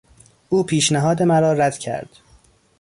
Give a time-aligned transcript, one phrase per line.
[0.49, 2.09] او پیشنهاد مرا رد کرد.